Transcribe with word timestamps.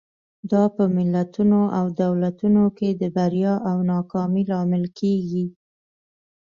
دا 0.51 0.63
په 0.75 0.83
ملتونو 0.95 1.59
او 1.77 1.85
دولتونو 2.01 2.63
کې 2.77 2.89
د 3.01 3.03
بریا 3.15 3.53
او 3.69 3.77
ناکامۍ 3.91 4.43
لامل 4.51 4.85
کېږي. 4.99 5.45